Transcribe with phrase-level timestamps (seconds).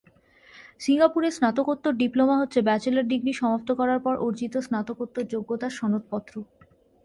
[0.79, 6.33] সিঙ্গাপুরে স্নাতকোত্তর ডিপ্লোমা হচ্ছে ব্যাচেলর ডিগ্রি সমাপ্ত করার পর অর্জিত স্নাতকোত্তর যোগ্যতার সনদপত্র।